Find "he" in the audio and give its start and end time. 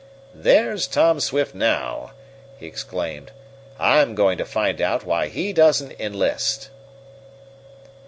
2.57-2.65, 5.27-5.53